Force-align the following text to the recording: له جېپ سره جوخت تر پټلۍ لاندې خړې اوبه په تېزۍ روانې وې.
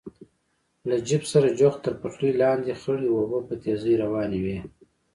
له 0.87 0.97
جېپ 1.07 1.23
سره 1.33 1.49
جوخت 1.59 1.79
تر 1.85 1.93
پټلۍ 2.01 2.31
لاندې 2.41 2.71
خړې 2.81 3.07
اوبه 3.13 3.39
په 3.47 3.53
تېزۍ 3.63 3.95
روانې 4.03 4.39
وې. 4.45 4.59